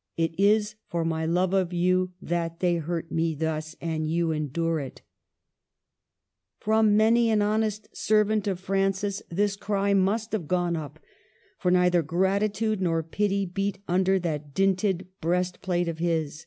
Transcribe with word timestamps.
"It 0.16 0.34
is 0.36 0.74
for 0.88 1.04
my 1.04 1.24
love 1.26 1.54
of 1.54 1.72
you 1.72 2.10
that 2.20 2.58
they 2.58 2.74
hurt 2.74 3.12
me 3.12 3.36
thus; 3.36 3.76
and 3.80 4.04
you 4.10 4.32
endure 4.32 4.80
it!" 4.80 5.02
From 6.58 6.96
many 6.96 7.30
an 7.30 7.40
honest 7.40 7.96
servant 7.96 8.48
of 8.48 8.58
Francis 8.58 9.22
this 9.30 9.54
cry 9.54 9.94
must 9.94 10.32
have 10.32 10.48
gone 10.48 10.74
u]3, 10.74 10.96
for 11.58 11.70
neither 11.70 12.02
gratitude 12.02 12.80
nor 12.80 13.04
pity 13.04 13.46
beat 13.46 13.78
under 13.86 14.18
that 14.18 14.54
dinted 14.54 15.06
breastplate 15.20 15.86
of 15.86 15.98
his. 16.00 16.46